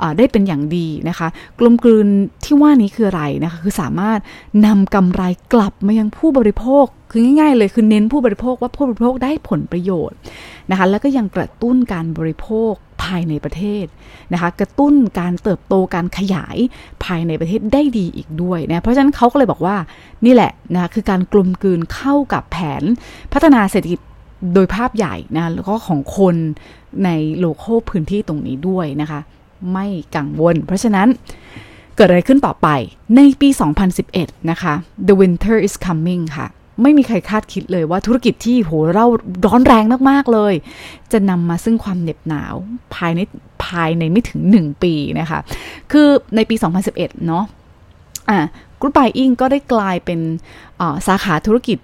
[0.07, 2.07] ะได้เป็นอย่างดีนะคะ กลมกลืน
[2.45, 4.19] ที่ว่านี้คืออะไรนะคะ คือสามารถ
[4.67, 5.23] นำกำไร
[5.55, 10.19] กลับมายังผู้บริโภคคือง่ายๆเลยคือเน้นผู้บริโภคว่าผู้บริโภคได้ผลประโยชน์
[10.71, 12.73] นะคะแล้วก็ยังกระตุ้นการบริโภค
[13.03, 13.87] ภายในประเทศ
[14.33, 16.57] นะคะกระตุ้นการเติบโตการขยาย
[17.05, 19.77] ภายในประเทศได้ดีอีกด้วยนะเพราะฉะนั้นเขาก็เลยบอกว่า
[20.27, 22.83] นี่แหละนะะคือการกลมกลืนเข้ากับแผน
[23.33, 24.01] พัฒนาเศรษฐกิจ
[24.55, 26.37] โดยภาพใหญ่นะแล้วก็ของคน
[27.05, 29.21] ในโลโก้พื้นที่ตรงนี้ด้วยนะคะ
[29.73, 31.09] ไม่กังวล เพราะฉะนั้น
[31.97, 32.69] เกิดอะไรขึ้นต่อไป
[33.17, 33.49] ในปี
[33.99, 34.75] 2011 นะคะ
[35.09, 36.47] The winter is coming ค่ะ
[36.83, 39.07] ไม่มีใครคาดคิดเลยว่าธุรกิจที่โหเรา
[39.47, 40.55] ร้อนแรงมาก ๆ เลย
[41.13, 42.55] จะนำมาซึ่งความเหน็บหนาว
[42.95, 43.21] ภายใน
[43.65, 45.41] ภายในไม่ถึง 1 ปีนะคะ
[45.93, 46.55] คือในปี
[46.91, 47.45] 2011 เนาะ
[48.31, 48.39] อ่า
[48.81, 50.21] group buying ก็ได้กลายเป็น
[51.07, 51.79] สาขาธุรกิจ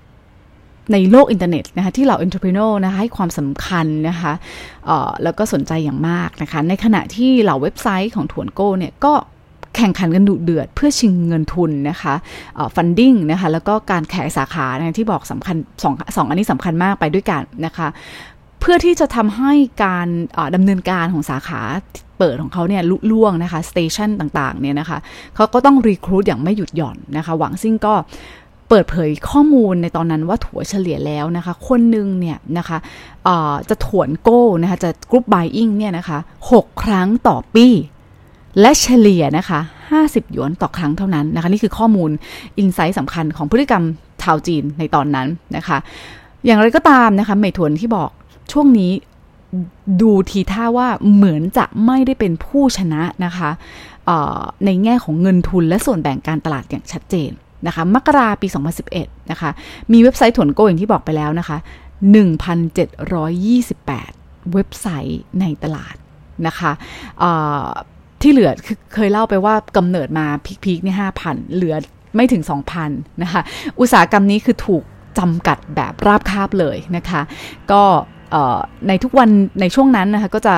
[0.92, 4.32] ในโลกอินเทอร์เน็ตนะคะที่เหล่า entrepreneur นะคะให้ความสำคัญนะคะ
[5.22, 9.12] แล้วก็สนใจอย่างมากนะคะ ในขณะที่เหล่าเว็บไซต์ของถวนโก้เนี่ยก็
[9.76, 12.14] แข่งขันกันดุเดือดเพื่อชิงเงินทุนนะคะ
[12.74, 14.66] funding นะคะ แล้วก็การขยายสาขา
[14.98, 17.88] ที่บอกสำคัญสองสองอันนี้สำคัญมากไปด้วยกันนะคะ
[18.60, 19.52] เพื่อที่จะทำให้
[19.84, 20.08] การ
[20.54, 21.60] ดำเนินการของสาขา
[22.18, 24.98] เปิดของเขาเนี่ยลุล่วงนะคะ station ต่างๆเนี่ยนะคะ
[25.34, 27.94] เขาก็ต้อง recruit อย่างไม่หยุดหย่อนนะคะ หวังซิ่งก็
[28.68, 32.78] เปิดเผยข้อมูลในตอนนั้นว่าถัวเฉลี่ยแล้วนะคะ คนหนึ่งเนี่ยนะคะ
[33.68, 36.18] จะถวนโก้นะคะจะ group buying เนี่ยนะคะ
[36.50, 37.66] 6 ครั้งต่อปี
[38.60, 39.60] และเฉลี่ยนะคะ
[39.96, 42.10] 50 หยวนต่อครั้งเท่านั้นนะคะ นี่คือข้อมูล
[42.58, 43.84] insight สำคัญของพฤติกรรม
[44.22, 45.78] ชาวจีนในตอนนั้นนะคะ
[46.44, 48.10] อย่างไรก็ตามนะคะเมถวนที่บอก
[48.52, 48.92] ช่วงนี้
[50.02, 53.50] ดูทีท่าว่าเหมือนจะไม่ได้เป็นผู้ชนะนะคะ
[54.64, 57.30] ในแง่ของเงินทุนและส่วนแบ่งการตลาดอย่างชัดเจน
[57.66, 58.48] นะคะมกราปี
[58.88, 59.50] 2011 นะคะ
[59.92, 65.96] มีเว็บไซต์ถวนโกอย่างที่บอกไปแล้วนะคะ 1,728 เว็บไซต์ในตลาด
[66.46, 66.72] นะคะ
[68.22, 70.26] ที่เหลือคือเคยเล่าไปว่ากำเนิดมา
[70.64, 71.74] พีคๆนี่ห้าพันเหลือ
[72.16, 72.42] ไม่ถึง
[72.82, 73.42] 2,000 นะคะ
[73.80, 74.82] อุตสาหกรรมนี้คือถูก
[75.18, 77.20] จำกัดแบบราบคาบเลยนะคะ
[77.72, 77.82] ก็
[78.88, 79.28] ในทุกวัน
[79.60, 80.56] ในช่วงนั้นนะคะก็จะ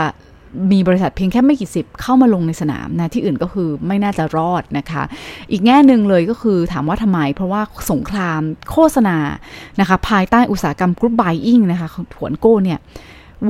[0.72, 5.02] มีบริษัทเพียงแค่ไม่กี่สิบเข้ามาลงในสนามนะที่อื่นก็คือไม่น่าจะรอดนะคะ
[5.50, 9.16] อีกแง่หนึ่งเลยก็คือถามว่าทำไม เพราะว่าสงครามโฆษณา
[9.80, 12.78] นะคะ ภายใต้อุตสาหกรรมกรุ๊ปไบอิงนะคะถวนโก้เนี่ย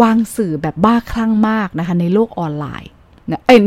[0.02, 2.90] วางสื่อแบบบ้าคลั่งมากนะคะ ในโลกออนไลน์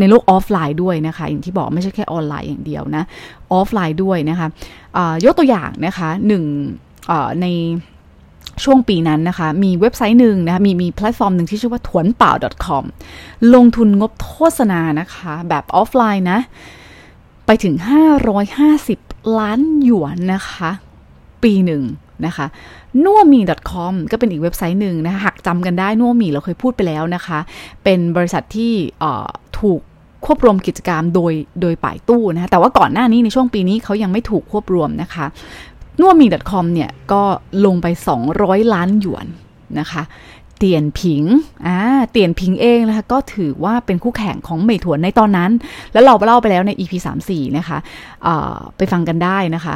[0.01, 3.03] ในโลกออฟไลน์ด้วยนะคะ อย่างที่บอกไม่ใช่แค่ออนไลน์อย่างเดียวนะ
[3.51, 4.47] ออฟไลน์ด้วยนะคะ
[5.25, 6.43] ยกตัวอย่างนะคะหนึ่ง
[7.41, 7.45] ใน
[8.63, 12.31] ช่วงปีนั้นนะคะ มีเว็บไซต์หนึ่งนะคะมีมีแพลตฟอร์มหนึ่งที่ชื่อว่าถวนเปล่า
[12.65, 12.83] .com
[13.53, 16.39] ลงทุนงบโฆษณานะคะ แบบออฟไลน์นะ
[17.45, 17.75] ไปถึง
[18.57, 20.71] 550 ล้านหยวนนะคะ
[21.43, 21.83] ปีหนึ่ง
[22.25, 22.45] นะคะ
[23.03, 23.39] นัวมี
[23.71, 27.39] .com ก็เป็นอีกเว็บไซต์หนึ่งนะคะหากจำกันได้นัวมีเราเคยพูดไปแล้วนะคะ
[27.83, 28.73] เป็นบริษัทที่
[29.59, 29.81] ถูก
[30.25, 35.25] ควบรวมกิจกรรมโดยโดยป่ายตู้นะคะแต่ว่าก่อนหน้านี้ในช่วงปีนี้เขายังไม่ถูกควบรวมนะคะ
[36.01, 37.21] นัวมี .com เนี่ย ก็
[37.65, 37.87] ลงไป
[38.29, 39.25] 200 ล้านหยวน
[39.79, 40.03] นะคะ
[40.57, 41.23] เตียนผิง
[41.67, 41.77] อ่า
[42.11, 45.51] เตียนผิงเองนะคะก็ถือว่าเป็นคู่แข่งของเหมยถวนในตอนนั้น
[45.93, 46.93] แล้วเราเล่าไปแล้วใน EP
[47.25, 47.77] 34 นะคะ
[48.77, 49.75] ไปฟังกันได้นะคะ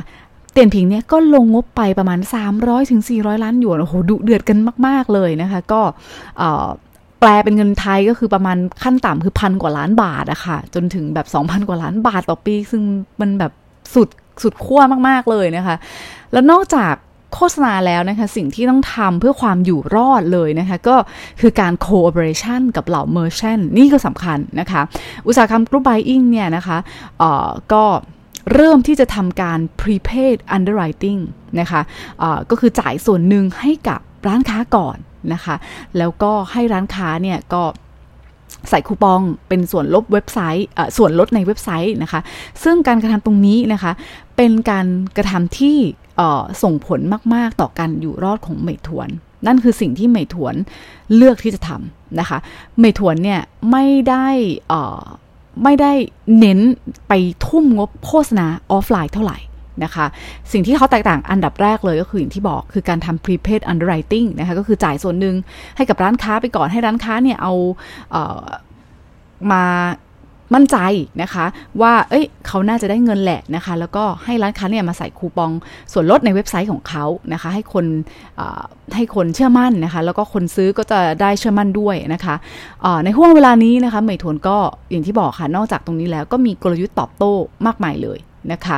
[0.53, 2.19] เตียนผิงเนี่ยก็ลงงบไปประมาณ
[2.55, 3.01] 300ถึง
[3.43, 4.57] ล้านหยวน โอ้โห ดุเดือดกัน
[4.87, 5.81] มาก ๆ เลยนะคะ ก็
[7.19, 12.83] แปลเป็นเงินไทยก็คือประมาณขั้นต่ำคือพันกว่าล้านบาทอะคะ่ะ จนถึงแบบ 2,000 กว่าล้านบาทต่อปี ซึ่ง
[13.21, 13.51] มันแบบ
[13.95, 14.09] สุด
[14.43, 15.75] สุดขั้วมากๆเลยนะคะ
[16.31, 16.93] แล้วนอกจาก
[17.33, 20.95] โฆษณาแล้วนะคะสิ่งที่ต้องทำเพื่อความอยู่รอดเลยนะคะก็
[21.41, 24.81] คือการ cooperation กับเหล่า merchant นี่ก็สำคัญนะคะ
[25.27, 26.77] อุตสาหกรรม group buying เนี่ยนะคะ
[27.19, 27.83] เอ่อก็
[28.53, 31.21] เริ่มที่จะทำการ prepaid underwriting
[31.59, 34.97] นะคะะก็คือจ่ายส่วนหนึ่งให้กับร้านค้าก่อน
[35.33, 35.55] นะคะ
[35.97, 37.63] แล้วก็ให้ร้านค้าเนี่ยก็
[38.69, 42.21] ใส่คูปองเป็นส่วนลบเว็บไซต์ส่วนลดในเว็บไซต์นะคะ
[42.63, 43.91] ซึ่งการกระทำตรงนี้นะคะ
[44.37, 44.87] เป็นการ
[45.17, 45.77] กระทำที่
[46.63, 46.99] ส่งผล
[47.33, 49.09] มาก ๆ ต่อการอยู่รอดของเมยถวน
[49.47, 50.55] นั่นคือสิ่งที่เมยถวน
[51.15, 52.37] เลือกที่จะทำนะคะ
[52.79, 53.41] เมยถวนเนี่ย
[53.71, 54.27] ไม่ได้
[55.63, 55.91] ไม่ได้
[56.39, 56.59] เน้น
[57.07, 57.13] ไป
[57.45, 59.37] ทุ่มงบโฆษณาออฟไลน์เท่าไหร่
[59.83, 60.05] นะคะ
[60.51, 65.35] สิ่งที่เขาแตกต่างอันดับแรกเลยก็คืออย่างที่บอกคือการทำ prepaid underwriting นะคะก็คือจ่ายส่วนหนึ่ง
[65.77, 67.53] ให้กับร้านค้าไปก่อนให้ร้านค้าเนี่ยเอา
[68.11, 68.43] เออ
[69.51, 69.63] มา
[70.55, 70.77] มั่นใจ
[71.21, 71.45] นะคะ
[71.81, 75.51] ว่า เอ้ย เขาน่าจะได้เงินแหละนะคะ แล้วก็ให้ร้านค้าเนี่ยมาใส่คูปอง
[75.93, 77.85] ส่วนลดในเว็บไซต์ของเขานะคะ ให้คน
[78.95, 82.35] ให้คนเชื่อมั่นนะคะ แล้วก็คนซื้อก็จะได้เชื่อมั่นด้วยนะคะ
[83.03, 84.57] ในห่วงเวลานี้นะคะเมยทวนก็
[84.91, 87.33] อย่างที่บอกค่ะ นอกจากตรงนี้แล้วก็มีกลยุทธ์ตอบโต้
[87.65, 88.19] มากมายเลย
[88.51, 88.77] นะคะ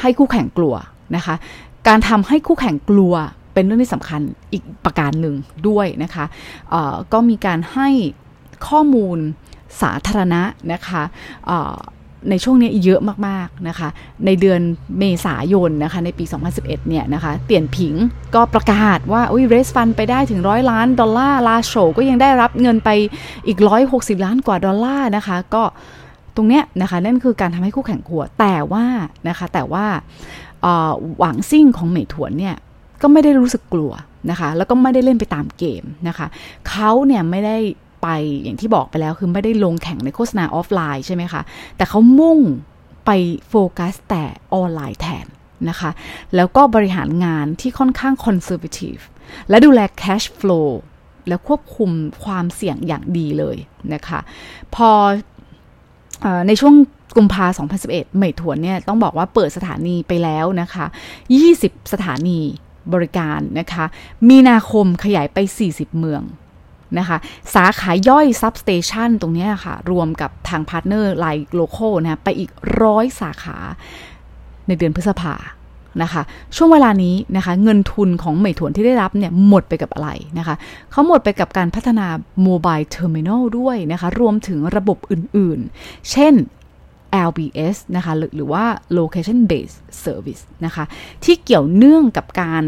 [0.00, 0.74] ให้คู่แข่งกลัว
[1.16, 1.34] นะคะ
[1.88, 3.14] การทำให้คู่แข่งกลัว
[3.54, 4.20] เป็นเรื่องที่สำคัญ
[4.52, 5.34] อีกประการหนึ่ง
[5.68, 6.24] ด้วยนะคะ
[7.12, 7.88] ก็มีการให้
[8.68, 9.18] ข้อมูล
[9.82, 10.42] สาธารณะ
[10.72, 11.02] นะคะ
[12.30, 13.88] ในช่วงนี้เยอะมากๆนะคะ
[14.26, 14.60] ในเดือน
[14.98, 16.24] เมษายนนะคะ ในปี
[16.56, 17.94] 2011 เนี่ยนะคะเตี่ยนผิง
[18.34, 22.90] ก็ประกาศว่าอุ้ยเรสฟันไปได้ถึงร้อยล้านดอลลาร์ ลาโชก็ยังได้รับเงินไป
[23.46, 23.58] อีก
[23.92, 25.62] 160 ล้านกว่าดอลลาร์นะคะ ก็
[26.38, 28.84] ตรงเนี้ยนะคะนั่นคือการทำให้คู่แข่งขัวแต่ว่า
[29.28, 29.86] นะคะแต่ว่า
[31.18, 32.56] หวังซิ่งของเหมยถวนเนี่ย
[33.02, 33.92] ก็ไม่ได้รู้สึกกลัว
[34.30, 36.26] นะคะแล้วก็ไม่ได้เล่นไปตามเกมนะคะ
[36.68, 37.56] เขาเนี่ยไม่ได้
[38.02, 38.08] ไป
[38.42, 41.42] อย่างที่บอกไปแล้วคือไม่ได้ลงแข่งในโฆษณาออฟไลน์ใช่ไหมคะ
[41.76, 42.38] แต่เขามุ่ง
[43.06, 43.10] ไป
[43.48, 44.24] โฟกัสแต่
[44.54, 45.26] ออนไลน์แทน
[45.68, 45.90] นะคะ
[46.36, 48.96] แล้วก็บริหารงานที่ค่อนข้าง conservative
[49.48, 50.60] และดูแล cash flow
[51.28, 51.90] และควบคุม
[52.24, 53.56] ความเสี่ยงอย่างดีเลย
[53.94, 54.20] นะคะ
[54.74, 54.90] พอ
[56.46, 56.74] ในช่วง
[57.16, 57.46] กุมภา
[57.80, 60.86] 2011เหมยถวนเนี่ยต้องบอกว่าเปิดสถานีไปแล้วนะคะ
[61.38, 62.38] 20 สถานี
[62.92, 63.84] บริการนะคะ
[64.28, 66.22] มีนาคมขยายไป 40 เมือง
[66.98, 67.16] นะคะ
[67.54, 72.50] สาขาย่อย Substation ตรงนี้ค่ะ รวมกับทาง partner ไลน์โลโก้นะ ไปอีก
[72.82, 73.56] ร้อยสาขา
[74.66, 75.34] ในเดือนพฤษภา
[76.02, 76.22] นะคะ
[76.56, 80.54] ช่วงเวลานี้นะคะเงินทุนของเหมยถวนที่ได้รับเนี่ยหมดไปกับอะไรนะคะ
[80.90, 82.06] เขาหมดไปกับการพัฒนา
[82.42, 86.34] mobile terminal ด้วยนะคะ รวมถึงระบบอื่นๆ เช่น
[87.28, 88.64] LBS นะคะหรือหรือว่า
[88.98, 90.84] location based service นะคะ
[91.24, 92.64] ที่เกี่ยวเนื่องกับการ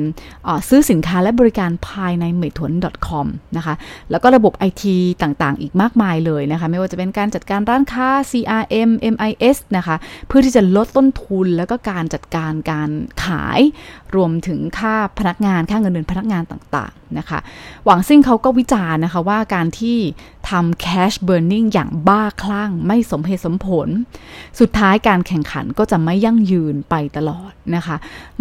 [0.69, 2.73] ซื้อสินค้าและบริการภายในเมทวน
[3.07, 3.27] .com
[3.57, 3.75] นะคะ
[4.11, 4.85] แล้วก็ระบบ IT
[5.23, 12.91] ต่างๆ อีกมากมายเลยนะคะไม่ว่าจะเป็นการจัดการร้านค้า CRM MIS นะคะเพื่อที่จะลดต้นทุนแล้วก็การจัดการการ
[13.25, 13.61] ขาย
[14.15, 17.39] รวมถึงค่าพนักงานค่าเงินเดือนพนักงานต่างๆนะคะ
[17.85, 19.99] หวังซิ่งเขาก็วิจารณ์นะคะว่าการที่
[20.51, 23.89] ทำ cash burning อย่างบ้าคลั่งไม่สมเหตุสมผล
[24.61, 27.97] สุดท้ายการแข่งขันก็จะไม่ยั่งยืนไปตลอดนะคะ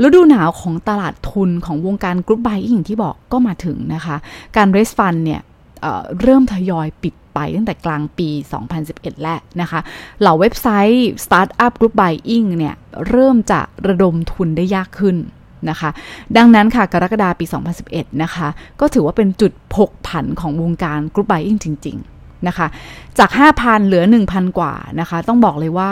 [0.06, 4.16] ฤดูหนาวของตลาดทุนของวงการ group buying ที่บอกก็มาถึงนะคะ
[4.56, 5.42] การ raise fund เนี่ย
[5.82, 8.30] เริ่มทยอยปิดไปตั้งแต่กลางปี
[8.76, 9.80] 2011 แล้วนะคะ
[10.22, 12.76] เหล่าเว็บไซต์ Startup Group Buying เนี่ย
[13.10, 15.18] เริ่มจะระดมทุนได้ยากขึ้น
[15.70, 15.90] นะคะ
[16.38, 17.46] ดังนั้นค่ะ กรกฎาปี
[17.84, 18.48] 2011 นะคะ
[18.80, 22.68] ก็ถือว่าเป็นจุดผกผันของวงการ group buying จริง ๆ นะคะ
[23.20, 25.92] จาก 5,000 เหลือ 1,000 กว่านะคะ ต้องบอกเลยว่า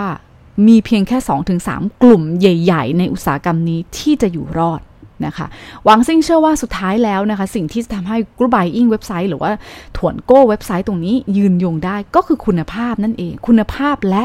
[0.68, 1.18] มีเพียงแค่
[1.60, 4.82] 2-3 กลุ่มใหญ่ ๆ ในอุตสาหกรรมนี้ที่จะอยู่รอด
[5.26, 5.46] นะคะ
[5.86, 9.52] หวังซิ่งเชื่อว่าสุดท้ายแล้วนะคะ สิ่งที่จะทำให้ group buying เว็บไซต์ หรือว่า
[9.98, 14.24] ถวนโก้เว็บไซต์ตรงนี้ยืนยงได้ก็คือคุณภาพนั่นเอง คุณภาพและ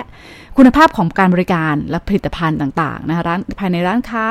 [0.59, 4.25] คุณภาพของการบริการและผลิตภัณฑ์ต่างๆนะคะร้านภายในร้านค้า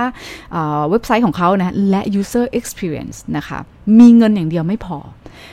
[0.90, 3.60] เว็บไซต์ของเขานะและ user experience นะคะ
[4.00, 4.98] มีเงินอย่างเดียวไม่พอ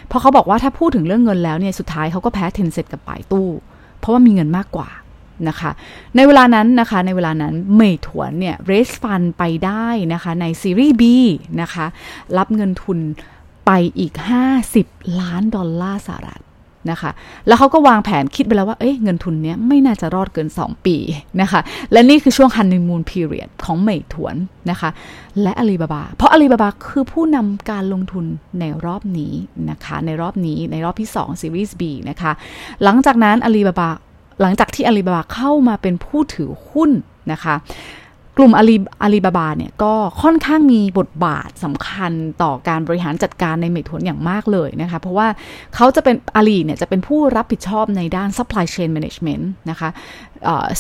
[0.09, 3.49] เพราะเขาบอกว่าถ้าพูดถึงเรื่องเงินแล้วเนี่ยสุดท้ายเขาก็แพ้เทนเซ็นกับป่ายตู้
[4.01, 4.89] เพราะว่ามีเงินมากกว่า
[5.49, 5.71] นะคะ
[6.17, 11.03] ในเวลานั้นนะคะ ในเวลานั้นเมยถวนเนี่ยเรสฟันไปได้นะคะในซีรีส์ B
[11.61, 11.87] นะคะ
[12.39, 12.99] รับเงินทุน
[13.67, 14.13] ไปอีก
[14.65, 16.43] 50 ล้านดอลลาร์สหรัฐ
[16.91, 17.11] นะคะ
[17.47, 20.97] แล้วเขาก็วางแผนคิดไปแล้วว่า เอ้ยเงินทุนเนี้ยไม่น่าจะรอดเกิน 2 ปี
[21.41, 21.61] นะคะ
[21.93, 24.37] และนี่คือช่วงฮันนีมูนพีเรียดของเมยถวน
[24.71, 24.91] นะคะ
[25.43, 28.25] และอาลีบาบา เพราะอาลีบาบาคือผู้นำการลงทุน
[28.61, 29.33] ในรอบนี้
[29.71, 32.33] นะคะ ในรอบนี้ในรอบที่ 2 ซีรีส์ B นะคะ
[32.83, 33.91] หลังจากนั้นอาลีบาบา
[34.41, 36.91] หลังจากที่อาลีบาบาเข้ามาเป็นผู้ถือหุ้น
[37.33, 37.55] นะคะ
[38.41, 45.29] กลุ่มอาลีอาลีบาบาเนี่ยก็ค่อนข้างมีบทบาทสำคัญต่อการบริหารจัดการในเมทวนอย่างมากเลยนะคะ เพราะว่า
[45.75, 49.91] เขาจะเป็นอาลีเนี่ยจะเป็นผู้รับผิดชอบในด้าน supply chain management นะคะ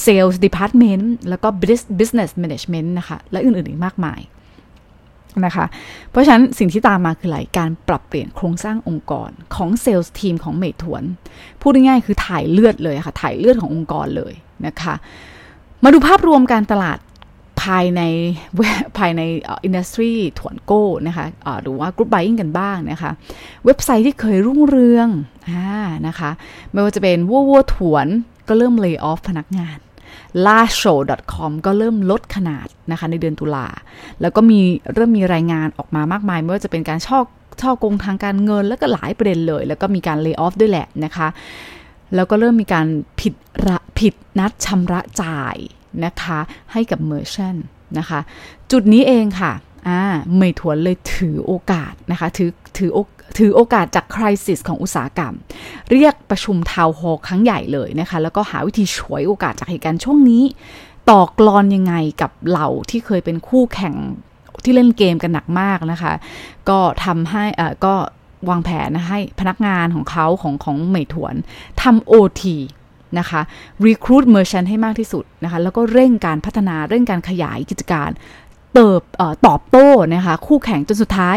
[0.04, 1.48] sales department แล้วก็
[1.98, 4.20] business management นะคะ และอื่นๆอีกมากมาย
[5.44, 5.66] นะคะ
[6.10, 11.02] เพราะฉะนั้นสิ่งที่ตามมาคืออะไรการปรับเปลี่ยนโครงสร้างองค์กรของ sales team ของ Meituan
[11.60, 14.34] พูดง่ายๆคือถ่ายเลือดเลยค่ะ ถ่ายเลือดขององค์กรเลย
[14.66, 14.94] นะคะ
[15.84, 16.98] มาดูภาพรวมการตลาด
[17.62, 18.02] ภายใน
[18.98, 19.22] ภายใน
[19.64, 21.26] industry 团购 นะคะ
[21.62, 23.10] หรือว่า group buying กันบ้างนะคะ
[23.64, 25.08] เว็บไซต์ที่เคยรุ่งเรือง
[25.50, 25.52] อ
[26.06, 26.30] นะคะ
[26.72, 28.06] ไม่ว่าจะเป็น Wowotuan
[28.48, 29.78] ก็เริ่ม lay off พนักงาน
[30.46, 30.98] l a s h o w
[31.32, 33.66] c o m ก็เริ่มลดขนาดนะคะในเดือนตุลา
[34.20, 34.60] แล้วก็มี
[34.94, 37.18] เริ่มมีรายงานออกมามากมาย ไม่ว่าจะเป็นการช่อ
[37.62, 41.28] ช่อกงทางการเงินแล้วก็หลายประเด็นเลย แล้วก็มีการเลิกออฟด้วยแหละนะคะ
[42.14, 42.86] แล้วก็เริ่มมีการ
[43.20, 43.34] ผิด
[43.66, 45.56] ระผิดนัดชำระจ่าย
[46.04, 46.38] นะคะ
[46.72, 47.54] ให้กับเมอร์ชัน
[47.98, 48.20] นะคะ
[48.72, 49.52] จุดนี้เองค่ะ
[49.88, 50.02] อ่า
[50.36, 52.98] เมยถวนเลยถือโอกาสนะคะ ถือถือโอ
[53.38, 55.34] ถือโอกาสจากคริสิสของอุตสาหกรรม
[55.90, 60.42] เรียกประชุมทาวโฮครั้งใหญ่เลยนะคะ แล้วก็หาวิธีฉวยโอกาสจากเหตุการณ์ช่วงนี้
[61.10, 63.94] ต่อกลอนยังไงกับเหล่าที่เคยเป็นคู่แข่ง
[64.64, 66.12] ที่เล่นเกมกันหนักมากนะคะ
[66.68, 67.94] ก็ทำให้อ่าก็
[68.48, 71.34] วางแผนให้พนักงานของเขาของของเหมยถวน
[71.82, 72.56] ทำโอที
[73.18, 73.40] นะคะ
[73.86, 78.10] recruit merchant ให้มากที่สุดนะคะ แล้วก็เร่งการพัฒนาเร่งการขยายกิจการ
[78.78, 79.02] เติบ
[79.46, 81.36] ตอบโต้นะคะคู่แข่งจนสุดท้าย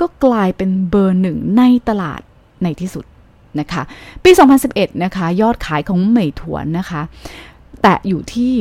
[0.00, 2.20] ก็กลายเป็นเบอร์หนึ่งในตลาด
[2.62, 3.04] ในที่สุด
[3.60, 3.82] นะคะ
[4.24, 4.30] ปี
[4.66, 7.02] 2011 นะคะยอดขายของเหมยถวนนะคะ
[7.82, 8.52] แต่อยู่ที่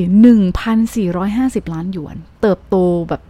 [1.12, 2.76] 1,450 ล้านหยวน เติบโต
[3.10, 3.22] แบบ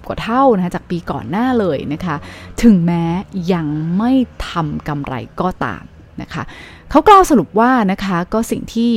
[0.00, 2.16] 10 กว่าเท่านะคะจากปีก่อนหน้าเลยนะคะ
[2.62, 3.04] ถึงแม้
[3.52, 3.66] ยัง
[3.98, 4.12] ไม่
[4.48, 5.82] ทำกำไรก็ตาม
[6.22, 6.42] นะคะ
[6.90, 8.92] เขากล่าวสรุปว่านะคะก็สิ่งที่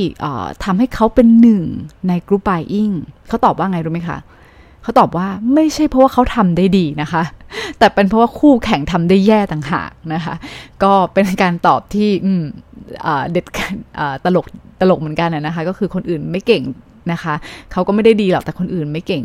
[0.64, 1.64] ทำให้เขาเป็นหนึ่ง
[2.08, 2.90] ในกรุ๊ปไบอิง
[3.28, 4.18] เขาตอบว่าไงรู้ไหมคะ
[4.82, 7.22] เขาตอบว่าไม่ใช่เพราะว่าเขาทำได้ดีนะคะ
[7.78, 10.34] แต่เป็นเพราะว่าคู่แข่งทำได้แย่ต่างหากนะคะ
[10.82, 12.10] ก็เป็นการตอบที่
[13.32, 13.44] เด็ด
[14.24, 14.46] ตลก
[14.80, 16.62] ตลกเหมือนกันนะคะ ก็คือคนอื่นไม่เก่ง
[17.12, 17.34] นะคะ
[17.72, 19.24] เขาก็ไม่ได้ดีหรอกแต่คนอื่นไม่เก่ง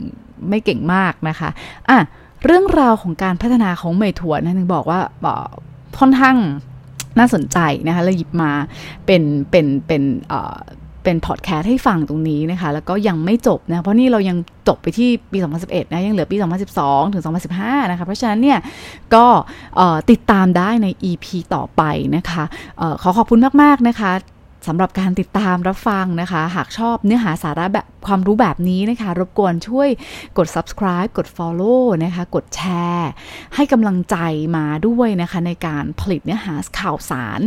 [0.50, 1.50] ไม่เก่งมากนะคะ
[1.89, 1.98] อะ
[2.46, 5.00] เรื่องราวของการพัฒนาของเมถวนนะนึงบอกว่า
[6.00, 6.38] ค่อนข้าง
[7.20, 8.52] น่าสนใจนะคะเราหยิบมา
[9.06, 16.38] เป็นเป็นเป็นเเป็นพอดแคสต์ให้ฟังตรงนี้นะคะ แล้วก็ยังไม่จบนะ เพราะนี่เรายังจบไปที่ปี 2011 นะ ยังเหลือปี
[16.76, 17.24] 2012 ถึง
[17.58, 18.60] 2015 นะคะ เพราะฉะนั้นเนี่ย
[19.15, 19.26] ก็
[20.12, 21.82] ติดตามได้ใน EP ต่อไป
[22.15, 22.43] นะคะ
[22.82, 24.12] ออขอขอบคุณมาก ๆ นะคะ
[24.67, 29.89] สำหรับการติดตามรับฟังนะคะ หากชอบเนื้อหาสาระแบบความรู้แบบนี้นะคะ รบกวนช่วย
[30.38, 32.62] กด subscribe กด follow นะคะ กดแช
[32.93, 33.10] ร์
[33.56, 34.17] ให้กำลังใจ
[34.56, 37.39] มาด้วยนะคะ ในการผลิตเนื้อหาข่าวสาร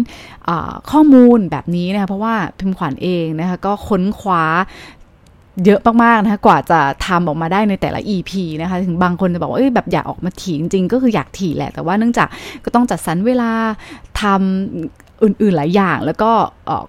[0.90, 4.44] ข้อมูลแบบนี้นะคะ เพราะว่าพิมพ์ขวัญเองนะคะ ก็ค้นคว้า
[5.64, 8.30] เยอะมากๆนะคะกว่าจะทำออกมาได้ในแต่ละ EP
[8.60, 12.28] นะคะ ถึงบางคนจะบอกว่าเอ้ยแบบอยากออกมาถี่จริงๆ ก็คืออยากถี่แหละ แต่ว่าเนื่องจาก
[12.64, 13.50] ก็ต้องจัดสรรเวลา
[14.20, 16.32] ทำ อื่นๆหลายอย่าง แล้วก็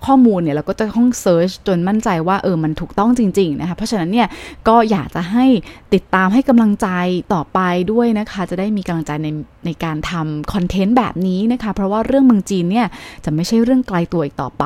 [0.06, 4.28] ข้อมูลเนี่ยเราก็จะต้องเซิร์ชจนมั่นใจว่าเออมันถูกต้องจริงๆนะคะเพราะฉะนั้นเนี่ย
[4.68, 5.46] ก็อยากจะให้
[5.94, 6.88] ติดตามให้กำลังใจ
[7.34, 7.60] ต่อไป
[7.92, 9.28] ด้วยนะคะ จะได้มีกำลังใจใน
[9.66, 12.88] ในการทำคอนเทนต์แบบนี้นะคะ เพราะว่าเรื่องเมืองจีนเนี่ย
[13.26, 14.66] จะไม่ใช่เรื่องไกลตัวอีกต่อไป